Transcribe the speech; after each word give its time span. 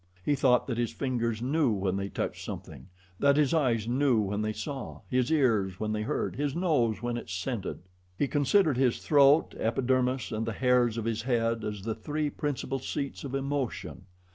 He 0.25 0.33
thought 0.33 0.65
that 0.65 0.79
his 0.79 0.91
fingers 0.91 1.43
knew 1.43 1.69
when 1.71 1.95
they 1.95 2.09
touched 2.09 2.43
something, 2.43 2.87
that 3.19 3.37
his 3.37 3.53
eyes 3.53 3.87
knew 3.87 4.19
when 4.19 4.41
they 4.41 4.51
saw, 4.51 5.01
his 5.07 5.29
ears 5.31 5.79
when 5.79 5.91
they 5.93 6.01
heard, 6.01 6.37
his 6.37 6.55
nose 6.55 7.03
when 7.03 7.17
it 7.17 7.29
scented. 7.29 7.81
He 8.17 8.27
considered 8.27 8.77
his 8.77 8.97
throat, 8.97 9.53
epidermis, 9.59 10.31
and 10.31 10.47
the 10.47 10.53
hairs 10.53 10.97
of 10.97 11.05
his 11.05 11.21
head 11.21 11.63
as 11.63 11.83
the 11.83 11.93
three 11.93 12.31
principal 12.31 12.79
seats 12.79 13.23
of 13.23 13.35
emotion. 13.35 14.05